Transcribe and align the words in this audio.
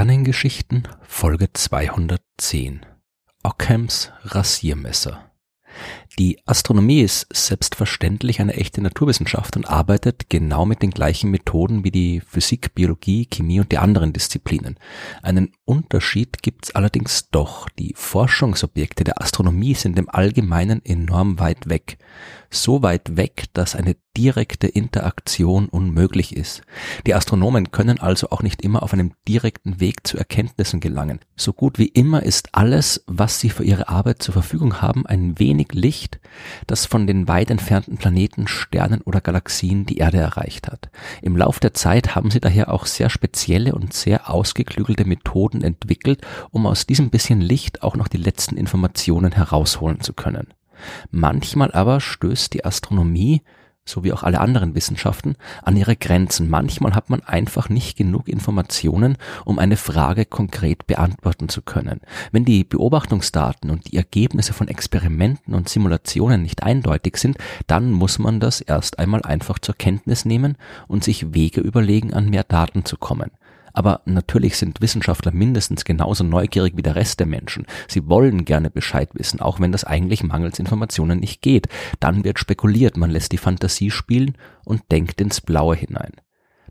Sternengeschichten 0.00 0.88
Folge 1.02 1.52
210 1.52 2.86
Ockhams 3.42 4.10
Rasiermesser 4.22 5.30
die 6.18 6.38
Astronomie 6.44 7.02
ist 7.02 7.26
selbstverständlich 7.32 8.40
eine 8.40 8.54
echte 8.54 8.82
Naturwissenschaft 8.82 9.56
und 9.56 9.70
arbeitet 9.70 10.28
genau 10.28 10.66
mit 10.66 10.82
den 10.82 10.90
gleichen 10.90 11.30
Methoden 11.30 11.84
wie 11.84 11.90
die 11.90 12.20
Physik, 12.20 12.74
Biologie, 12.74 13.26
Chemie 13.26 13.60
und 13.60 13.70
die 13.70 13.78
anderen 13.78 14.12
Disziplinen. 14.12 14.76
Einen 15.22 15.52
Unterschied 15.64 16.42
gibt's 16.42 16.74
allerdings 16.74 17.30
doch. 17.30 17.68
Die 17.78 17.94
Forschungsobjekte 17.96 19.04
der 19.04 19.22
Astronomie 19.22 19.74
sind 19.74 19.98
im 19.98 20.10
Allgemeinen 20.10 20.84
enorm 20.84 21.38
weit 21.38 21.68
weg. 21.68 21.98
So 22.50 22.82
weit 22.82 23.16
weg, 23.16 23.44
dass 23.52 23.76
eine 23.76 23.94
direkte 24.16 24.66
Interaktion 24.66 25.68
unmöglich 25.68 26.36
ist. 26.36 26.62
Die 27.06 27.14
Astronomen 27.14 27.70
können 27.70 28.00
also 28.00 28.30
auch 28.30 28.42
nicht 28.42 28.62
immer 28.62 28.82
auf 28.82 28.92
einem 28.92 29.12
direkten 29.28 29.78
Weg 29.78 30.06
zu 30.06 30.18
Erkenntnissen 30.18 30.80
gelangen. 30.80 31.20
So 31.36 31.52
gut 31.52 31.78
wie 31.78 31.86
immer 31.86 32.24
ist 32.24 32.54
alles, 32.54 33.04
was 33.06 33.38
sie 33.38 33.50
für 33.50 33.64
ihre 33.64 33.88
Arbeit 33.88 34.22
zur 34.22 34.32
Verfügung 34.32 34.82
haben, 34.82 35.06
ein 35.06 35.38
wenig 35.38 35.68
Licht, 35.72 35.99
das 36.66 36.86
von 36.86 37.06
den 37.06 37.28
weit 37.28 37.50
entfernten 37.50 37.96
Planeten, 37.96 38.46
Sternen 38.46 39.00
oder 39.02 39.20
Galaxien 39.20 39.86
die 39.86 39.98
Erde 39.98 40.18
erreicht 40.18 40.68
hat. 40.68 40.90
Im 41.22 41.36
Lauf 41.36 41.60
der 41.60 41.74
Zeit 41.74 42.14
haben 42.14 42.30
sie 42.30 42.40
daher 42.40 42.72
auch 42.72 42.86
sehr 42.86 43.10
spezielle 43.10 43.74
und 43.74 43.92
sehr 43.92 44.30
ausgeklügelte 44.30 45.04
Methoden 45.04 45.62
entwickelt, 45.62 46.20
um 46.50 46.66
aus 46.66 46.86
diesem 46.86 47.10
bisschen 47.10 47.40
Licht 47.40 47.82
auch 47.82 47.96
noch 47.96 48.08
die 48.08 48.16
letzten 48.16 48.56
Informationen 48.56 49.32
herausholen 49.32 50.00
zu 50.00 50.12
können. 50.12 50.48
Manchmal 51.10 51.72
aber 51.72 52.00
stößt 52.00 52.54
die 52.54 52.64
Astronomie 52.64 53.42
so 53.90 54.04
wie 54.04 54.12
auch 54.12 54.22
alle 54.22 54.40
anderen 54.40 54.74
Wissenschaften, 54.74 55.36
an 55.62 55.76
ihre 55.76 55.96
Grenzen. 55.96 56.48
Manchmal 56.48 56.94
hat 56.94 57.10
man 57.10 57.22
einfach 57.22 57.68
nicht 57.68 57.96
genug 57.96 58.28
Informationen, 58.28 59.16
um 59.44 59.58
eine 59.58 59.76
Frage 59.76 60.24
konkret 60.24 60.86
beantworten 60.86 61.48
zu 61.48 61.62
können. 61.62 62.00
Wenn 62.32 62.44
die 62.44 62.64
Beobachtungsdaten 62.64 63.70
und 63.70 63.90
die 63.90 63.96
Ergebnisse 63.96 64.52
von 64.52 64.68
Experimenten 64.68 65.54
und 65.54 65.68
Simulationen 65.68 66.42
nicht 66.42 66.62
eindeutig 66.62 67.16
sind, 67.16 67.36
dann 67.66 67.90
muss 67.90 68.18
man 68.18 68.40
das 68.40 68.60
erst 68.60 68.98
einmal 68.98 69.22
einfach 69.22 69.58
zur 69.58 69.74
Kenntnis 69.74 70.24
nehmen 70.24 70.56
und 70.88 71.04
sich 71.04 71.34
Wege 71.34 71.60
überlegen, 71.60 72.14
an 72.14 72.30
mehr 72.30 72.44
Daten 72.44 72.84
zu 72.84 72.96
kommen. 72.96 73.30
Aber 73.72 74.00
natürlich 74.04 74.56
sind 74.56 74.80
Wissenschaftler 74.80 75.32
mindestens 75.32 75.84
genauso 75.84 76.24
neugierig 76.24 76.76
wie 76.76 76.82
der 76.82 76.96
Rest 76.96 77.20
der 77.20 77.26
Menschen. 77.26 77.66
Sie 77.88 78.08
wollen 78.08 78.44
gerne 78.44 78.70
Bescheid 78.70 79.10
wissen, 79.14 79.40
auch 79.40 79.60
wenn 79.60 79.72
das 79.72 79.84
eigentlich 79.84 80.22
mangels 80.22 80.58
Informationen 80.58 81.20
nicht 81.20 81.42
geht. 81.42 81.68
Dann 82.00 82.24
wird 82.24 82.38
spekuliert, 82.38 82.96
man 82.96 83.10
lässt 83.10 83.32
die 83.32 83.38
Fantasie 83.38 83.90
spielen 83.90 84.36
und 84.64 84.82
denkt 84.90 85.20
ins 85.20 85.40
Blaue 85.40 85.76
hinein. 85.76 86.12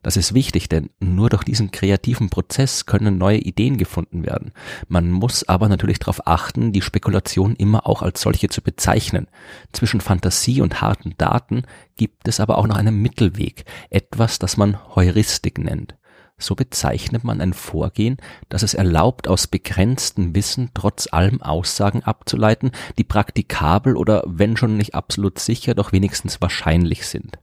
Das 0.01 0.15
ist 0.15 0.33
wichtig, 0.33 0.69
denn 0.69 0.89
nur 0.99 1.29
durch 1.29 1.43
diesen 1.43 1.71
kreativen 1.71 2.29
Prozess 2.29 2.85
können 2.85 3.17
neue 3.17 3.39
Ideen 3.39 3.77
gefunden 3.77 4.25
werden. 4.25 4.53
Man 4.87 5.11
muss 5.11 5.47
aber 5.47 5.67
natürlich 5.67 5.99
darauf 5.99 6.25
achten, 6.25 6.71
die 6.71 6.81
Spekulation 6.81 7.55
immer 7.55 7.85
auch 7.85 8.01
als 8.01 8.21
solche 8.21 8.47
zu 8.47 8.61
bezeichnen. 8.61 9.27
Zwischen 9.73 9.99
Fantasie 9.99 10.61
und 10.61 10.81
harten 10.81 11.15
Daten 11.17 11.63
gibt 11.97 12.27
es 12.27 12.39
aber 12.39 12.57
auch 12.57 12.67
noch 12.67 12.77
einen 12.77 13.01
Mittelweg, 13.01 13.65
etwas, 13.89 14.39
das 14.39 14.55
man 14.55 14.77
Heuristik 14.95 15.57
nennt. 15.57 15.95
So 16.39 16.55
bezeichnet 16.55 17.23
man 17.23 17.41
ein 17.41 17.53
Vorgehen, 17.53 18.17
das 18.47 18.63
es 18.63 18.73
erlaubt, 18.73 19.27
aus 19.27 19.47
begrenztem 19.47 20.33
Wissen 20.33 20.71
trotz 20.73 21.11
allem 21.11 21.41
Aussagen 21.41 22.03
abzuleiten, 22.03 22.71
die 22.97 23.03
praktikabel 23.03 23.95
oder 23.95 24.23
wenn 24.25 24.57
schon 24.57 24.77
nicht 24.77 24.95
absolut 24.95 25.37
sicher, 25.37 25.75
doch 25.75 25.91
wenigstens 25.91 26.41
wahrscheinlich 26.41 27.05
sind. 27.05 27.37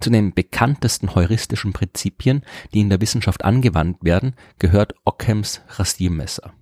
Zu 0.00 0.10
den 0.10 0.34
bekanntesten 0.34 1.14
heuristischen 1.14 1.72
Prinzipien, 1.72 2.44
die 2.74 2.80
in 2.80 2.90
der 2.90 3.00
Wissenschaft 3.00 3.44
angewandt 3.44 3.98
werden, 4.02 4.34
gehört 4.58 4.94
Ockhams 5.04 5.62
Rasiermesser. 5.68 6.52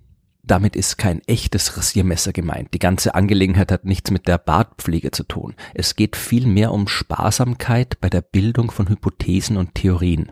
Damit 0.49 0.75
ist 0.75 0.97
kein 0.97 1.21
echtes 1.27 1.77
Rasiermesser 1.77 2.33
gemeint. 2.33 2.73
Die 2.73 2.79
ganze 2.79 3.13
Angelegenheit 3.13 3.71
hat 3.71 3.85
nichts 3.85 4.09
mit 4.09 4.27
der 4.27 4.39
Bartpflege 4.39 5.11
zu 5.11 5.23
tun. 5.23 5.53
Es 5.75 5.95
geht 5.95 6.15
vielmehr 6.15 6.71
um 6.71 6.87
Sparsamkeit 6.87 7.99
bei 8.01 8.09
der 8.09 8.21
Bildung 8.21 8.71
von 8.71 8.89
Hypothesen 8.89 9.57
und 9.57 9.75
Theorien. 9.75 10.31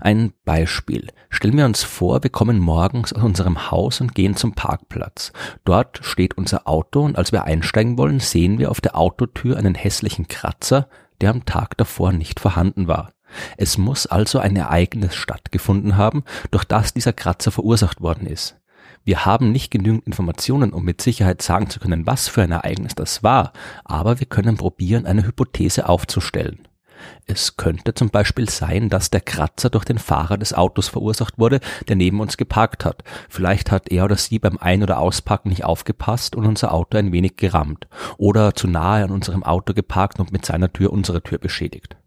Ein 0.00 0.32
Beispiel. 0.44 1.08
Stellen 1.30 1.56
wir 1.56 1.64
uns 1.64 1.82
vor, 1.82 2.22
wir 2.22 2.30
kommen 2.30 2.58
morgens 2.58 3.12
aus 3.12 3.22
unserem 3.22 3.70
Haus 3.70 4.00
und 4.00 4.14
gehen 4.14 4.36
zum 4.36 4.54
Parkplatz. 4.54 5.32
Dort 5.64 6.00
steht 6.02 6.36
unser 6.38 6.68
Auto 6.68 7.02
und 7.02 7.16
als 7.16 7.32
wir 7.32 7.44
einsteigen 7.44 7.98
wollen, 7.98 8.20
sehen 8.20 8.58
wir 8.58 8.70
auf 8.70 8.80
der 8.80 8.96
Autotür 8.96 9.56
einen 9.56 9.74
hässlichen 9.74 10.28
Kratzer, 10.28 10.88
der 11.20 11.30
am 11.30 11.44
Tag 11.44 11.76
davor 11.76 12.12
nicht 12.12 12.40
vorhanden 12.40 12.88
war. 12.88 13.12
Es 13.56 13.78
muss 13.78 14.06
also 14.06 14.38
ein 14.38 14.56
Ereignis 14.56 15.14
stattgefunden 15.14 15.96
haben, 15.96 16.24
durch 16.50 16.64
das 16.64 16.94
dieser 16.94 17.12
Kratzer 17.12 17.50
verursacht 17.50 18.00
worden 18.00 18.26
ist. 18.26 18.56
Wir 19.04 19.24
haben 19.24 19.52
nicht 19.52 19.70
genügend 19.70 20.06
Informationen, 20.06 20.72
um 20.72 20.84
mit 20.84 21.00
Sicherheit 21.00 21.40
sagen 21.40 21.70
zu 21.70 21.80
können, 21.80 22.06
was 22.06 22.28
für 22.28 22.42
ein 22.42 22.52
Ereignis 22.52 22.94
das 22.94 23.22
war, 23.22 23.52
aber 23.84 24.20
wir 24.20 24.26
können 24.26 24.56
probieren, 24.56 25.06
eine 25.06 25.26
Hypothese 25.26 25.88
aufzustellen. 25.88 26.68
Es 27.26 27.56
könnte 27.56 27.94
zum 27.94 28.08
Beispiel 28.08 28.48
sein, 28.48 28.88
dass 28.88 29.10
der 29.10 29.20
Kratzer 29.20 29.68
durch 29.68 29.84
den 29.84 29.98
Fahrer 29.98 30.38
des 30.38 30.54
Autos 30.54 30.88
verursacht 30.88 31.38
wurde, 31.38 31.60
der 31.88 31.96
neben 31.96 32.20
uns 32.20 32.36
geparkt 32.36 32.84
hat. 32.84 33.04
Vielleicht 33.28 33.70
hat 33.70 33.90
er 33.90 34.04
oder 34.06 34.16
sie 34.16 34.38
beim 34.38 34.56
Ein- 34.58 34.82
oder 34.82 34.98
Ausparken 34.98 35.50
nicht 35.50 35.64
aufgepasst 35.64 36.36
und 36.36 36.46
unser 36.46 36.72
Auto 36.72 36.96
ein 36.96 37.12
wenig 37.12 37.36
gerammt. 37.36 37.86
Oder 38.16 38.54
zu 38.54 38.66
nahe 38.66 39.04
an 39.04 39.10
unserem 39.10 39.42
Auto 39.42 39.74
geparkt 39.74 40.18
und 40.20 40.32
mit 40.32 40.46
seiner 40.46 40.72
Tür 40.72 40.92
unsere 40.92 41.22
Tür 41.22 41.38
beschädigt. 41.38 41.97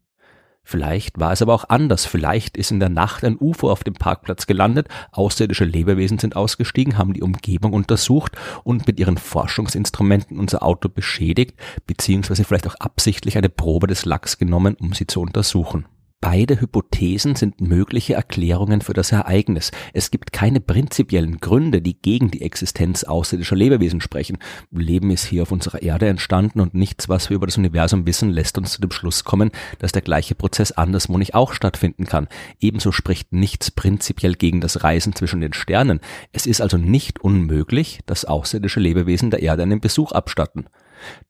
Vielleicht 0.63 1.19
war 1.19 1.31
es 1.31 1.41
aber 1.41 1.53
auch 1.53 1.69
anders. 1.69 2.05
Vielleicht 2.05 2.55
ist 2.55 2.71
in 2.71 2.79
der 2.79 2.89
Nacht 2.89 3.23
ein 3.23 3.37
UFO 3.39 3.71
auf 3.71 3.83
dem 3.83 3.95
Parkplatz 3.95 4.45
gelandet, 4.47 4.87
außerirdische 5.11 5.65
Lebewesen 5.65 6.19
sind 6.19 6.35
ausgestiegen, 6.35 6.97
haben 6.97 7.13
die 7.13 7.23
Umgebung 7.23 7.73
untersucht 7.73 8.33
und 8.63 8.85
mit 8.87 8.99
ihren 8.99 9.17
Forschungsinstrumenten 9.17 10.39
unser 10.39 10.63
Auto 10.63 10.87
beschädigt, 10.87 11.55
beziehungsweise 11.87 12.43
vielleicht 12.43 12.67
auch 12.67 12.75
absichtlich 12.75 13.37
eine 13.37 13.49
Probe 13.49 13.87
des 13.87 14.05
Lacks 14.05 14.37
genommen, 14.37 14.75
um 14.79 14.93
sie 14.93 15.07
zu 15.07 15.21
untersuchen. 15.21 15.85
Beide 16.21 16.61
Hypothesen 16.61 17.35
sind 17.35 17.61
mögliche 17.61 18.13
Erklärungen 18.13 18.81
für 18.81 18.93
das 18.93 19.11
Ereignis. 19.11 19.71
Es 19.91 20.11
gibt 20.11 20.31
keine 20.31 20.61
prinzipiellen 20.61 21.39
Gründe, 21.39 21.81
die 21.81 21.99
gegen 21.99 22.29
die 22.29 22.43
Existenz 22.43 23.03
außerirdischer 23.03 23.55
Lebewesen 23.55 24.01
sprechen. 24.01 24.37
Leben 24.69 25.09
ist 25.09 25.25
hier 25.25 25.41
auf 25.41 25.51
unserer 25.51 25.81
Erde 25.81 26.07
entstanden 26.07 26.61
und 26.61 26.75
nichts, 26.75 27.09
was 27.09 27.31
wir 27.31 27.35
über 27.37 27.47
das 27.47 27.57
Universum 27.57 28.05
wissen, 28.05 28.29
lässt 28.29 28.59
uns 28.59 28.73
zu 28.73 28.81
dem 28.81 28.91
Schluss 28.91 29.23
kommen, 29.23 29.49
dass 29.79 29.93
der 29.93 30.03
gleiche 30.03 30.35
Prozess 30.35 30.71
anderswo 30.71 31.17
nicht 31.17 31.33
auch 31.33 31.53
stattfinden 31.53 32.05
kann. 32.05 32.27
Ebenso 32.59 32.91
spricht 32.91 33.33
nichts 33.33 33.71
prinzipiell 33.71 34.35
gegen 34.35 34.61
das 34.61 34.83
Reisen 34.83 35.15
zwischen 35.15 35.41
den 35.41 35.53
Sternen. 35.53 36.01
Es 36.31 36.45
ist 36.45 36.61
also 36.61 36.77
nicht 36.77 37.19
unmöglich, 37.21 38.01
dass 38.05 38.25
außerirdische 38.25 38.79
Lebewesen 38.79 39.31
der 39.31 39.41
Erde 39.41 39.63
einen 39.63 39.81
Besuch 39.81 40.11
abstatten. 40.11 40.67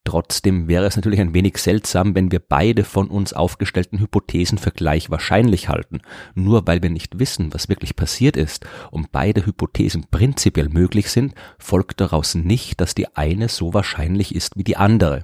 Trotzdem 0.04 0.68
wäre 0.68 0.86
es 0.86 0.96
natürlich 0.96 1.22
ein 1.22 1.34
wenig 1.34 1.58
seltsam, 1.58 2.16
wenn 2.16 2.32
wir 2.32 2.40
beide 2.40 2.84
von 2.84 3.08
uns 3.08 3.34
aufgestellten 3.34 4.00
Hypothesen 4.00 4.58
für 4.58 4.72
gleich 4.72 5.10
wahrscheinlich 5.10 5.70
halten. 5.70 6.02
Nur 6.36 6.68
weil 6.68 6.82
wir 6.82 6.90
nicht 6.90 7.20
wissen, 7.20 7.54
was 7.54 7.70
wirklich 7.70 7.96
passiert 7.96 8.38
ist 8.38 8.66
und 8.90 9.12
beide 9.12 9.46
Hypothesen 9.46 10.06
prinzipiell 10.10 10.70
möglich 10.70 11.12
sind, 11.12 11.36
folgt 11.60 12.02
daraus 12.02 12.36
nicht, 12.36 12.82
dass 12.82 12.96
die 12.96 13.16
eine 13.16 13.50
so 13.50 13.74
wahrscheinlich 13.74 14.36
ist 14.36 14.58
wie 14.58 14.64
die 14.64 14.78
andere. 14.78 15.24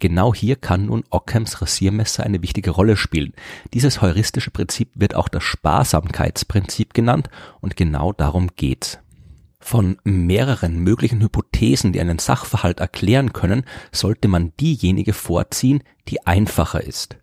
Genau 0.00 0.34
hier 0.34 0.56
kann 0.56 0.86
nun 0.86 1.04
Ockhams 1.10 1.60
Rasiermesser 1.60 2.24
eine 2.24 2.42
wichtige 2.42 2.70
Rolle 2.70 2.96
spielen. 2.96 3.34
Dieses 3.74 4.00
heuristische 4.00 4.50
Prinzip 4.50 4.90
wird 4.94 5.14
auch 5.14 5.28
das 5.28 5.44
Sparsamkeitsprinzip 5.44 6.94
genannt 6.94 7.28
und 7.60 7.76
genau 7.76 8.12
darum 8.12 8.48
geht's. 8.56 8.98
Von 9.60 9.98
mehreren 10.04 10.80
möglichen 10.80 11.20
Hypothesen, 11.20 11.92
die 11.92 12.00
einen 12.00 12.18
Sachverhalt 12.18 12.80
erklären 12.80 13.32
können, 13.32 13.64
sollte 13.92 14.26
man 14.26 14.52
diejenige 14.58 15.12
vorziehen, 15.12 15.82
die 16.08 16.26
einfacher 16.26 16.82
ist. 16.82 17.18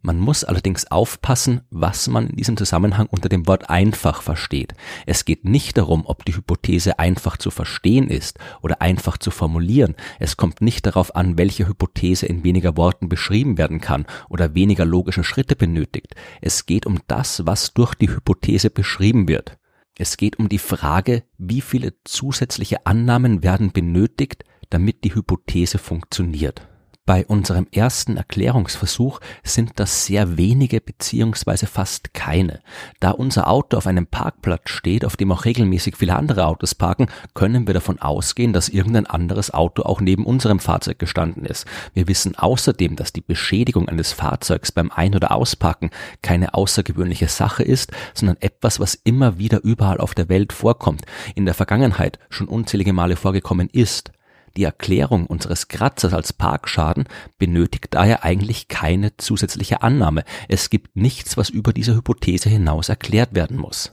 Man 0.00 0.20
muss 0.20 0.44
allerdings 0.44 0.90
aufpassen, 0.92 1.62
was 1.70 2.06
man 2.06 2.28
in 2.28 2.36
diesem 2.36 2.56
Zusammenhang 2.56 3.08
unter 3.10 3.28
dem 3.28 3.48
Wort 3.48 3.68
einfach 3.68 4.22
versteht. 4.22 4.74
Es 5.06 5.24
geht 5.24 5.44
nicht 5.44 5.76
darum, 5.76 6.06
ob 6.06 6.24
die 6.24 6.36
Hypothese 6.36 7.00
einfach 7.00 7.36
zu 7.36 7.50
verstehen 7.50 8.08
ist 8.08 8.38
oder 8.62 8.80
einfach 8.80 9.18
zu 9.18 9.32
formulieren. 9.32 9.96
Es 10.20 10.36
kommt 10.36 10.60
nicht 10.60 10.86
darauf 10.86 11.16
an, 11.16 11.36
welche 11.36 11.66
Hypothese 11.66 12.26
in 12.26 12.44
weniger 12.44 12.76
Worten 12.76 13.08
beschrieben 13.08 13.58
werden 13.58 13.80
kann 13.80 14.06
oder 14.28 14.54
weniger 14.54 14.84
logische 14.84 15.24
Schritte 15.24 15.56
benötigt. 15.56 16.14
Es 16.40 16.66
geht 16.66 16.86
um 16.86 17.00
das, 17.08 17.44
was 17.44 17.74
durch 17.74 17.94
die 17.94 18.08
Hypothese 18.08 18.70
beschrieben 18.70 19.26
wird. 19.26 19.57
Es 20.00 20.16
geht 20.16 20.38
um 20.38 20.48
die 20.48 20.58
Frage, 20.58 21.24
wie 21.38 21.60
viele 21.60 21.92
zusätzliche 22.04 22.86
Annahmen 22.86 23.42
werden 23.42 23.72
benötigt, 23.72 24.44
damit 24.70 25.02
die 25.02 25.12
Hypothese 25.12 25.78
funktioniert. 25.78 26.68
Bei 27.08 27.24
unserem 27.24 27.66
ersten 27.72 28.18
Erklärungsversuch 28.18 29.20
sind 29.42 29.80
das 29.80 30.04
sehr 30.04 30.36
wenige 30.36 30.78
beziehungsweise 30.82 31.66
fast 31.66 32.12
keine. 32.12 32.60
Da 33.00 33.12
unser 33.12 33.48
Auto 33.48 33.78
auf 33.78 33.86
einem 33.86 34.06
Parkplatz 34.06 34.68
steht, 34.68 35.06
auf 35.06 35.16
dem 35.16 35.32
auch 35.32 35.46
regelmäßig 35.46 35.96
viele 35.96 36.16
andere 36.16 36.44
Autos 36.44 36.74
parken, 36.74 37.06
können 37.32 37.66
wir 37.66 37.72
davon 37.72 37.98
ausgehen, 37.98 38.52
dass 38.52 38.68
irgendein 38.68 39.06
anderes 39.06 39.54
Auto 39.54 39.84
auch 39.84 40.02
neben 40.02 40.26
unserem 40.26 40.60
Fahrzeug 40.60 40.98
gestanden 40.98 41.46
ist. 41.46 41.64
Wir 41.94 42.08
wissen 42.08 42.36
außerdem, 42.36 42.94
dass 42.94 43.14
die 43.14 43.22
Beschädigung 43.22 43.88
eines 43.88 44.12
Fahrzeugs 44.12 44.70
beim 44.70 44.92
Ein- 44.92 45.14
oder 45.14 45.32
Ausparken 45.32 45.88
keine 46.20 46.52
außergewöhnliche 46.52 47.28
Sache 47.28 47.62
ist, 47.62 47.90
sondern 48.12 48.36
etwas, 48.40 48.80
was 48.80 48.92
immer 48.92 49.38
wieder 49.38 49.64
überall 49.64 50.02
auf 50.02 50.14
der 50.14 50.28
Welt 50.28 50.52
vorkommt, 50.52 51.06
in 51.34 51.46
der 51.46 51.54
Vergangenheit 51.54 52.18
schon 52.28 52.48
unzählige 52.48 52.92
Male 52.92 53.16
vorgekommen 53.16 53.70
ist. 53.72 54.12
Die 54.58 54.64
Erklärung 54.64 55.26
unseres 55.26 55.68
Kratzers 55.68 56.12
als 56.12 56.32
Parkschaden 56.32 57.04
benötigt 57.38 57.94
daher 57.94 58.24
eigentlich 58.24 58.66
keine 58.66 59.16
zusätzliche 59.16 59.82
Annahme. 59.82 60.24
Es 60.48 60.68
gibt 60.68 60.96
nichts, 60.96 61.36
was 61.36 61.48
über 61.48 61.72
diese 61.72 61.94
Hypothese 61.94 62.48
hinaus 62.48 62.88
erklärt 62.88 63.36
werden 63.36 63.56
muss. 63.56 63.92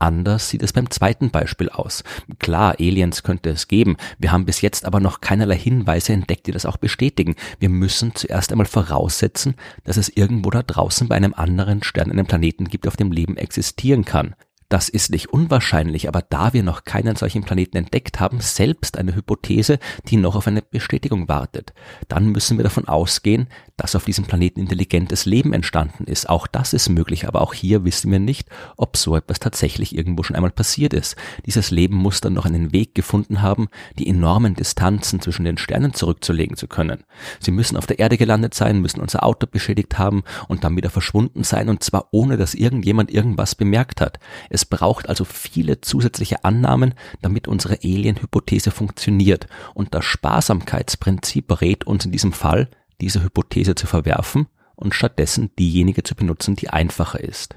Anders 0.00 0.48
sieht 0.48 0.64
es 0.64 0.72
beim 0.72 0.90
zweiten 0.90 1.30
Beispiel 1.30 1.68
aus. 1.68 2.02
Klar, 2.40 2.74
Aliens 2.80 3.22
könnte 3.22 3.50
es 3.50 3.68
geben. 3.68 3.96
Wir 4.18 4.32
haben 4.32 4.44
bis 4.44 4.60
jetzt 4.60 4.86
aber 4.86 4.98
noch 4.98 5.20
keinerlei 5.20 5.56
Hinweise 5.56 6.12
entdeckt, 6.14 6.48
die 6.48 6.52
das 6.52 6.66
auch 6.66 6.78
bestätigen. 6.78 7.36
Wir 7.60 7.68
müssen 7.68 8.16
zuerst 8.16 8.50
einmal 8.50 8.66
voraussetzen, 8.66 9.54
dass 9.84 9.98
es 9.98 10.08
irgendwo 10.08 10.50
da 10.50 10.64
draußen 10.64 11.06
bei 11.06 11.14
einem 11.14 11.34
anderen 11.34 11.84
Stern 11.84 12.10
einen 12.10 12.26
Planeten 12.26 12.64
gibt, 12.64 12.88
auf 12.88 12.96
dem 12.96 13.12
Leben 13.12 13.36
existieren 13.36 14.04
kann. 14.04 14.34
Das 14.72 14.88
ist 14.88 15.10
nicht 15.10 15.26
unwahrscheinlich, 15.34 16.08
aber 16.08 16.22
da 16.22 16.54
wir 16.54 16.62
noch 16.62 16.84
keinen 16.84 17.14
solchen 17.14 17.42
Planeten 17.42 17.76
entdeckt 17.76 18.20
haben, 18.20 18.40
selbst 18.40 18.96
eine 18.96 19.14
Hypothese, 19.14 19.78
die 20.08 20.16
noch 20.16 20.34
auf 20.34 20.46
eine 20.46 20.62
Bestätigung 20.62 21.28
wartet. 21.28 21.74
Dann 22.08 22.28
müssen 22.28 22.56
wir 22.56 22.62
davon 22.62 22.88
ausgehen, 22.88 23.48
dass 23.82 23.96
auf 23.96 24.04
diesem 24.04 24.26
Planeten 24.26 24.60
intelligentes 24.60 25.26
Leben 25.26 25.52
entstanden 25.52 26.04
ist. 26.04 26.28
Auch 26.28 26.46
das 26.46 26.72
ist 26.72 26.88
möglich, 26.88 27.26
aber 27.26 27.40
auch 27.40 27.52
hier 27.52 27.84
wissen 27.84 28.12
wir 28.12 28.20
nicht, 28.20 28.48
ob 28.76 28.96
so 28.96 29.16
etwas 29.16 29.40
tatsächlich 29.40 29.96
irgendwo 29.96 30.22
schon 30.22 30.36
einmal 30.36 30.52
passiert 30.52 30.94
ist. 30.94 31.16
Dieses 31.46 31.72
Leben 31.72 31.96
muss 31.96 32.20
dann 32.20 32.32
noch 32.32 32.46
einen 32.46 32.72
Weg 32.72 32.94
gefunden 32.94 33.42
haben, 33.42 33.68
die 33.98 34.08
enormen 34.08 34.54
Distanzen 34.54 35.20
zwischen 35.20 35.44
den 35.44 35.58
Sternen 35.58 35.94
zurückzulegen 35.94 36.56
zu 36.56 36.68
können. 36.68 37.02
Sie 37.40 37.50
müssen 37.50 37.76
auf 37.76 37.86
der 37.86 37.98
Erde 37.98 38.16
gelandet 38.16 38.54
sein, 38.54 38.80
müssen 38.80 39.00
unser 39.00 39.24
Auto 39.24 39.48
beschädigt 39.48 39.98
haben 39.98 40.22
und 40.46 40.62
dann 40.62 40.76
wieder 40.76 40.90
verschwunden 40.90 41.42
sein, 41.42 41.68
und 41.68 41.82
zwar 41.82 42.06
ohne 42.12 42.36
dass 42.36 42.54
irgendjemand 42.54 43.10
irgendwas 43.10 43.56
bemerkt 43.56 44.00
hat. 44.00 44.20
Es 44.48 44.64
braucht 44.64 45.08
also 45.08 45.24
viele 45.24 45.80
zusätzliche 45.80 46.44
Annahmen, 46.44 46.94
damit 47.20 47.48
unsere 47.48 47.80
Alien-Hypothese 47.82 48.70
funktioniert. 48.70 49.48
Und 49.74 49.92
das 49.92 50.04
Sparsamkeitsprinzip 50.04 51.60
rät 51.60 51.84
uns 51.84 52.04
in 52.04 52.12
diesem 52.12 52.32
Fall, 52.32 52.68
diese 53.02 53.22
Hypothese 53.22 53.74
zu 53.74 53.86
verwerfen 53.86 54.46
und 54.76 54.94
stattdessen 54.94 55.50
diejenige 55.58 56.02
zu 56.02 56.14
benutzen, 56.14 56.56
die 56.56 56.70
einfacher 56.70 57.20
ist. 57.20 57.56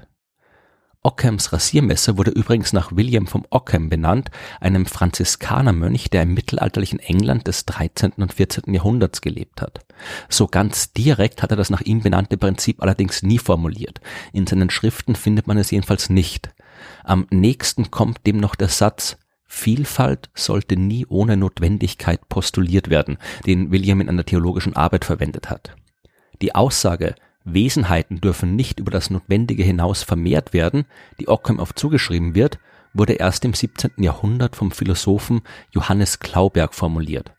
Ockhams 1.02 1.52
Rasiermesser 1.52 2.18
wurde 2.18 2.32
übrigens 2.32 2.72
nach 2.72 2.90
William 2.96 3.28
vom 3.28 3.46
Ockham 3.50 3.88
benannt, 3.88 4.32
einem 4.60 4.86
Franziskanermönch, 4.86 6.10
der 6.10 6.22
im 6.22 6.34
mittelalterlichen 6.34 6.98
England 6.98 7.46
des 7.46 7.64
13. 7.64 8.14
und 8.16 8.34
14. 8.34 8.74
Jahrhunderts 8.74 9.20
gelebt 9.20 9.62
hat. 9.62 9.86
So 10.28 10.48
ganz 10.48 10.92
direkt 10.92 11.44
hat 11.44 11.52
er 11.52 11.56
das 11.56 11.70
nach 11.70 11.82
ihm 11.82 12.02
benannte 12.02 12.36
Prinzip 12.36 12.82
allerdings 12.82 13.22
nie 13.22 13.38
formuliert. 13.38 14.00
In 14.32 14.48
seinen 14.48 14.68
Schriften 14.68 15.14
findet 15.14 15.46
man 15.46 15.58
es 15.58 15.70
jedenfalls 15.70 16.10
nicht. 16.10 16.50
Am 17.04 17.28
nächsten 17.30 17.92
kommt 17.92 18.26
dem 18.26 18.38
noch 18.38 18.56
der 18.56 18.68
Satz, 18.68 19.16
Vielfalt 19.46 20.28
sollte 20.34 20.76
nie 20.76 21.06
ohne 21.06 21.36
Notwendigkeit 21.36 22.28
postuliert 22.28 22.90
werden, 22.90 23.18
den 23.46 23.70
William 23.70 24.00
in 24.00 24.08
einer 24.08 24.24
theologischen 24.24 24.76
Arbeit 24.76 25.04
verwendet 25.04 25.50
hat. 25.50 25.76
Die 26.42 26.54
Aussage, 26.54 27.14
Wesenheiten 27.44 28.20
dürfen 28.20 28.56
nicht 28.56 28.80
über 28.80 28.90
das 28.90 29.08
Notwendige 29.08 29.62
hinaus 29.62 30.02
vermehrt 30.02 30.52
werden, 30.52 30.84
die 31.20 31.28
Ockham 31.28 31.60
oft 31.60 31.78
zugeschrieben 31.78 32.34
wird, 32.34 32.58
wurde 32.92 33.14
erst 33.14 33.44
im 33.44 33.54
17. 33.54 33.92
Jahrhundert 33.98 34.56
vom 34.56 34.72
Philosophen 34.72 35.42
Johannes 35.70 36.18
Klauberg 36.18 36.74
formuliert. 36.74 37.32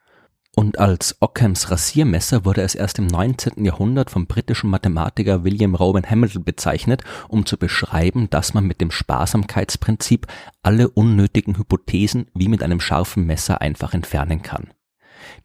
Und 0.60 0.80
als 0.80 1.16
Ockhams 1.20 1.70
Rasiermesser 1.70 2.44
wurde 2.44 2.64
es 2.64 2.74
erst 2.74 2.98
im 2.98 3.06
19. 3.06 3.64
Jahrhundert 3.64 4.10
vom 4.10 4.26
britischen 4.26 4.72
Mathematiker 4.72 5.44
William 5.44 5.76
Rowan 5.76 6.10
Hamilton 6.10 6.44
bezeichnet, 6.44 7.04
um 7.28 7.46
zu 7.46 7.58
beschreiben, 7.58 8.28
dass 8.32 8.56
man 8.56 8.66
mit 8.66 8.82
dem 8.82 8.90
Sparsamkeitsprinzip 8.90 10.26
alle 10.64 10.90
unnötigen 10.90 11.60
Hypothesen 11.60 12.26
wie 12.34 12.48
mit 12.48 12.64
einem 12.64 12.80
scharfen 12.80 13.28
Messer 13.28 13.62
einfach 13.62 13.94
entfernen 13.94 14.42
kann. 14.42 14.72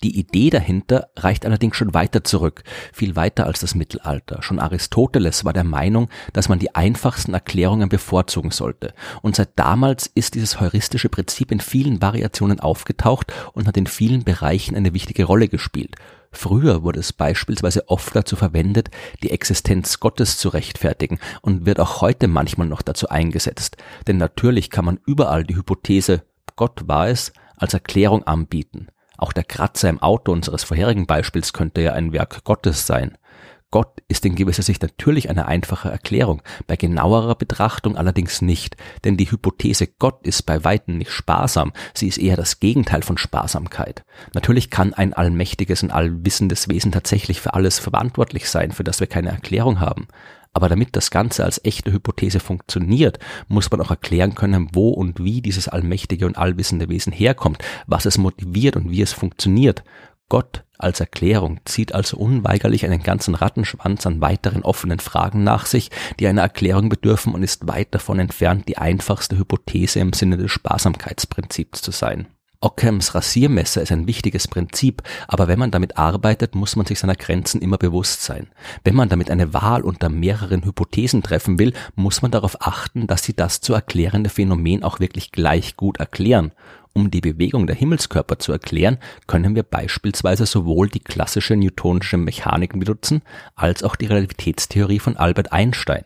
Die 0.03 0.19
Idee 0.19 0.51
dahinter 0.51 1.09
reicht 1.17 1.47
allerdings 1.47 1.77
schon 1.77 1.95
weiter 1.95 2.25
zurück, 2.25 2.65
viel 2.93 3.17
weiter 3.17 3.47
als 3.47 3.61
das 3.61 3.75
Mittelalter. 3.75 4.43
Schon 4.43 4.59
Aristoteles 4.59 5.45
war 5.45 5.53
der 5.53 5.65
Meinung, 5.65 6.09
dass 6.33 6.49
man 6.49 6.59
die 6.59 6.75
einfachsten 6.75 7.35
Erklärungen 7.35 7.89
bevorzugen 7.89 8.51
sollte. 8.51 8.95
Und 9.23 9.37
seit 9.37 9.59
damals 9.59 10.07
ist 10.07 10.35
dieses 10.35 10.61
heuristische 10.61 11.09
Prinzip 11.09 11.53
in 11.53 11.61
vielen 11.61 12.03
Variationen 12.03 12.61
aufgetaucht 12.61 13.33
und 13.53 13.67
hat 13.67 13.77
in 13.77 13.87
vielen 13.87 14.25
Bereichen 14.25 14.77
eine 14.77 14.95
wichtige 14.95 15.25
Rolle 15.25 15.49
gespielt. 15.49 15.97
Früher 16.35 16.83
wurde 16.83 17.01
es 17.01 17.13
beispielsweise 17.13 17.89
oft 17.89 18.17
dazu 18.17 18.37
verwendet, 18.37 18.91
die 19.23 19.31
Existenz 19.31 20.01
Gottes 20.01 20.39
zu 20.39 20.49
rechtfertigen 20.49 21.19
und 21.43 21.67
wird 21.67 21.79
auch 21.79 22.01
heute 22.01 22.27
manchmal 22.27 22.67
noch 22.67 22.81
dazu 22.81 23.09
eingesetzt. 23.09 23.77
Denn 24.07 24.17
natürlich 24.17 24.71
kann 24.71 24.87
man 24.87 24.99
überall 25.05 25.45
die 25.45 25.57
Hypothese 25.57 26.23
Gott 26.57 26.87
war 26.87 27.09
es 27.09 27.33
als 27.57 27.75
Erklärung 27.75 28.25
anbieten. 28.25 28.89
Auch 29.23 29.33
der 29.33 29.45
Kratzer 29.45 29.89
im 29.89 30.03
Auto 30.03 30.33
unseres 30.33 30.65
vorherigen 30.65 31.07
Beispiels 31.07 31.53
könnte 31.53 31.81
ja 31.81 31.93
ein 31.93 32.13
Werk 32.13 32.43
Gottes 32.43 32.89
sein. 32.89 33.17
Gott 33.73 34.03
ist 34.07 34.25
in 34.25 34.37
gewisser 34.37 34.63
Sicht 34.63 34.83
natürlich 34.83 35.31
eine 35.31 35.47
einfache 35.47 35.91
Erklärung, 35.91 36.43
bei 36.69 36.77
genauerer 36.77 37.35
Betrachtung 37.35 37.97
allerdings 37.97 38.43
nicht, 38.43 38.77
denn 39.03 39.17
die 39.17 39.29
Hypothese 39.29 39.89
Gott 39.89 40.25
ist 40.25 40.43
bei 40.43 40.63
weitem 40.63 40.99
nicht 40.99 41.11
sparsam, 41.11 41.73
sie 41.95 42.07
ist 42.07 42.19
eher 42.19 42.37
das 42.37 42.61
Gegenteil 42.61 43.03
von 43.03 43.19
Sparsamkeit. 43.19 44.05
Natürlich 44.35 44.71
kann 44.71 44.95
ein 44.95 45.15
allmächtiges 45.15 45.83
und 45.83 45.91
allwissendes 45.91 46.69
Wesen 46.69 46.93
tatsächlich 46.93 47.41
für 47.41 47.55
alles 47.55 47.81
verantwortlich 47.81 48.49
sein, 48.49 48.71
für 48.71 48.85
das 48.85 49.01
wir 49.01 49.09
keine 49.09 49.31
Erklärung 49.31 49.81
haben, 49.81 50.07
aber 50.55 50.69
damit 50.69 50.95
das 50.97 51.11
Ganze 51.11 51.45
als 51.45 51.65
echte 51.65 51.93
Hypothese 51.93 52.39
funktioniert, 52.39 53.19
muss 53.49 53.71
man 53.71 53.81
auch 53.81 53.91
erklären 53.91 54.35
können, 54.35 54.69
wo 54.73 54.91
und 54.91 55.25
wie 55.25 55.41
dieses 55.41 55.69
allmächtige 55.69 56.27
und 56.27 56.37
allwissende 56.37 56.91
Wesen 56.91 57.13
herkommt, 57.13 57.59
was 57.87 58.05
es 58.05 58.19
motiviert 58.19 58.77
und 58.77 58.91
wie 58.91 59.01
es 59.01 59.15
funktioniert. 59.15 59.83
Gott 60.33 60.65
als 60.79 60.99
Erklärung 60.99 61.61
zieht 61.67 61.95
also 61.95 62.17
unweigerlich 62.17 62.87
einen 62.87 63.03
ganzen 63.03 63.35
Rattenschwanz 63.35 64.07
an 64.07 64.23
weiteren 64.23 64.63
offenen 64.63 64.99
Fragen 64.99 65.45
nach 65.45 65.67
sich, 65.67 65.91
die 66.19 66.27
einer 66.27 66.41
Erklärung 66.41 66.89
bedürfen 66.89 67.35
und 67.35 67.43
ist 67.43 67.69
weit 67.69 67.95
davon 67.95 68.19
entfernt, 68.19 68.67
die 68.67 68.79
einfachste 68.79 69.37
Hypothese 69.37 70.01
im 70.01 70.15
Sinne 70.15 70.39
des 70.39 70.51
Sparsamkeitsprinzips 70.51 71.83
zu 71.83 71.91
sein. 71.91 72.29
Ockhams 72.63 73.15
Rasiermesser 73.15 73.83
ist 73.83 73.91
ein 73.91 74.07
wichtiges 74.07 74.47
Prinzip, 74.47 75.03
aber 75.27 75.49
wenn 75.49 75.59
man 75.59 75.73
damit 75.73 75.99
arbeitet, 75.99 76.55
muss 76.55 76.77
man 76.77 76.87
sich 76.87 77.01
seiner 77.01 77.17
Grenzen 77.17 77.61
immer 77.61 77.77
bewusst 77.77 78.23
sein. 78.23 78.47
Wenn 78.85 78.95
man 78.95 79.09
damit 79.09 79.31
eine 79.31 79.53
Wahl 79.53 79.83
unter 79.83 80.09
mehreren 80.09 80.65
Hypothesen 80.65 81.23
treffen 81.23 81.59
will, 81.59 81.73
muss 81.97 82.23
man 82.23 82.31
darauf 82.31 82.57
achten, 82.61 83.09
dass 83.09 83.25
sie 83.25 83.35
das 83.35 83.61
zu 83.61 83.75
erklärende 83.75 84.31
Phänomen 84.31 84.85
auch 84.85 85.01
wirklich 85.01 85.33
gleich 85.33 85.77
gut 85.77 85.99
erklären. 85.99 86.53
Um 86.95 87.11
die 87.11 87.21
Bewegung 87.21 87.67
der 87.67 87.75
Himmelskörper 87.75 88.39
zu 88.39 88.53
erklären, 88.53 88.99
können 89.27 89.57
wir 89.57 89.63
beispielsweise 89.63 90.47
sowohl 90.47 90.89
die 90.89 91.01
klassische 91.01 91.57
newtonische 91.57 92.19
Mechanik 92.19 92.79
benutzen, 92.79 93.23
als 93.57 93.83
auch 93.83 93.97
die 93.97 94.07
Relativitätstheorie 94.07 94.99
von 94.99 95.17
Albert 95.17 95.53
Einstein. 95.53 96.05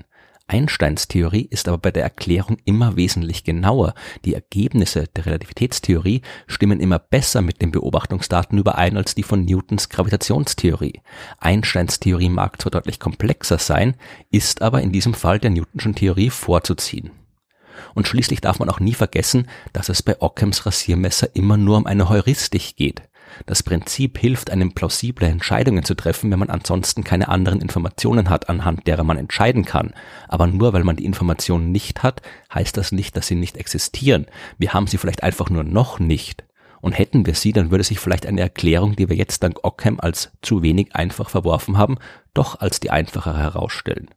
Einsteins 0.49 1.09
Theorie 1.09 1.49
ist 1.50 1.67
aber 1.67 1.79
bei 1.79 1.91
der 1.91 2.05
Erklärung 2.05 2.59
immer 2.65 2.95
wesentlich 2.95 3.43
genauer. 3.43 3.95
Die 4.25 4.35
Ergebnisse 4.35 5.09
der 5.09 5.26
Relativitätstheorie 5.26 6.23
stimmen 6.47 6.79
immer 6.79 7.00
besser 7.00 7.43
mit 7.43 7.61
den 7.61 7.73
Beobachtungsdaten 7.73 8.57
überein 8.57 8.97
als 8.97 9.17
die 9.17 9.25
von 9.25 9.45
Newtons 9.45 9.88
Gravitationstheorie. 9.88 11.00
Einsteins 11.38 11.99
Theorie 11.99 12.29
mag 12.29 12.62
zwar 12.62 12.71
deutlich 12.71 13.00
komplexer 13.00 13.59
sein, 13.59 13.97
ist 14.31 14.62
aber 14.62 14.83
in 14.83 14.93
diesem 14.93 15.15
Fall 15.15 15.41
der 15.41 15.50
Newtonschen 15.50 15.97
Theorie 15.97 16.31
vorzuziehen. 16.31 17.11
Und 17.95 18.07
schließlich 18.07 18.41
darf 18.41 18.61
man 18.61 18.71
auch 18.71 18.79
nie 18.79 18.95
vergessen, 18.95 19.49
dass 19.73 19.88
es 19.88 20.03
bei 20.03 20.21
Ockhams 20.21 20.65
Rasiermesser 20.65 21.35
immer 21.35 21.57
nur 21.57 21.76
um 21.76 21.87
eine 21.87 22.09
Heuristik 22.09 22.76
geht. 22.76 23.03
Das 23.47 23.62
Prinzip 23.62 24.18
hilft 24.18 24.50
einem 24.50 24.73
plausible 24.73 25.28
Entscheidungen 25.28 25.85
zu 25.85 25.95
treffen, 25.95 26.30
wenn 26.30 26.38
man 26.38 26.50
ansonsten 26.50 27.04
keine 27.04 27.28
anderen 27.28 27.61
Informationen 27.61 28.30
hat, 28.30 28.49
anhand 28.49 28.87
derer 28.87 29.04
man 29.04 29.18
entscheiden 29.18 29.64
kann. 29.64 29.92
Aber 30.28 30.47
nur 30.47 30.73
weil 30.73 30.85
man 30.85 30.97
die 30.97 31.04
Informationen 31.04 31.73
nicht 31.73 32.02
hat, 32.02 32.23
heißt 32.54 32.76
das 32.76 32.92
nicht, 32.92 33.16
dass 33.16 33.26
sie 33.26 33.35
nicht 33.35 33.56
existieren. 33.56 34.26
Wir 34.59 34.73
haben 34.73 34.87
sie 34.87 34.99
vielleicht 34.99 35.23
einfach 35.23 35.50
nur 35.50 35.64
noch 35.64 35.99
nicht. 35.99 36.45
Und 36.80 36.92
hätten 36.92 37.26
wir 37.26 37.35
sie, 37.35 37.52
dann 37.52 37.71
würde 37.71 37.85
sich 37.85 37.99
vielleicht 37.99 38.26
eine 38.26 38.40
Erklärung, 38.40 38.97
die 38.97 39.09
wir 39.09 39.16
jetzt 39.16 39.42
dank 39.42 39.59
Ockham 39.64 39.99
als 39.99 40.30
zu 40.42 40.62
wenig 40.62 40.95
einfach 40.95 41.30
verworfen 41.30 41.78
haben, 41.78 41.99
doch 42.35 42.61
als 42.61 42.80
die 42.80 42.90
einfachere 42.90 43.38
herausstellen. 43.38 44.09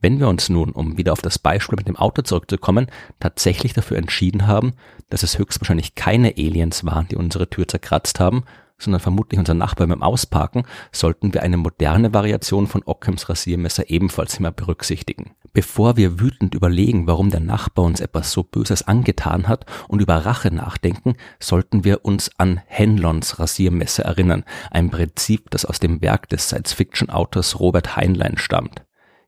Wenn 0.00 0.20
wir 0.20 0.28
uns 0.28 0.48
nun, 0.48 0.72
um 0.72 0.96
wieder 0.98 1.12
auf 1.12 1.22
das 1.22 1.38
Beispiel 1.38 1.76
mit 1.76 1.88
dem 1.88 1.96
Auto 1.96 2.22
zurückzukommen, 2.22 2.86
tatsächlich 3.20 3.72
dafür 3.72 3.98
entschieden 3.98 4.46
haben, 4.46 4.74
dass 5.10 5.22
es 5.22 5.38
höchstwahrscheinlich 5.38 5.94
keine 5.94 6.34
Aliens 6.36 6.84
waren, 6.84 7.08
die 7.08 7.16
unsere 7.16 7.48
Tür 7.48 7.68
zerkratzt 7.68 8.20
haben, 8.20 8.44
sondern 8.78 9.00
vermutlich 9.00 9.38
unser 9.38 9.54
Nachbar 9.54 9.86
beim 9.86 10.02
Ausparken, 10.02 10.64
sollten 10.92 11.32
wir 11.32 11.42
eine 11.42 11.56
moderne 11.56 12.12
Variation 12.12 12.66
von 12.66 12.82
Ockhams 12.84 13.28
Rasiermesser 13.28 13.90
ebenfalls 13.90 14.38
immer 14.38 14.52
berücksichtigen. 14.52 15.34
Bevor 15.52 15.96
wir 15.96 16.20
wütend 16.20 16.54
überlegen, 16.54 17.06
warum 17.06 17.30
der 17.30 17.40
Nachbar 17.40 17.84
uns 17.86 18.00
etwas 18.00 18.32
so 18.32 18.42
Böses 18.42 18.86
angetan 18.86 19.48
hat 19.48 19.64
und 19.88 20.02
über 20.02 20.16
Rache 20.16 20.52
nachdenken, 20.54 21.14
sollten 21.40 21.84
wir 21.84 22.04
uns 22.04 22.30
an 22.36 22.60
Henlons 22.66 23.38
Rasiermesser 23.38 24.04
erinnern, 24.04 24.44
ein 24.70 24.90
Prinzip, 24.90 25.50
das 25.50 25.64
aus 25.64 25.80
dem 25.80 26.02
Werk 26.02 26.28
des 26.28 26.48
Science-Fiction-Autors 26.48 27.58
Robert 27.58 27.96
Heinlein 27.96 28.36
stammt. 28.36 28.85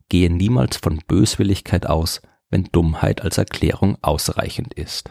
Gehe 0.09 0.31
niemals 0.31 0.77
von 0.77 1.03
Böswilligkeit 1.07 1.87
aus, 1.87 2.23
wenn 2.51 2.65
Dummheit 2.65 3.21
als 3.23 3.39
Erklärung 3.39 3.99
ausreichend 4.03 4.75
ist. 4.75 5.11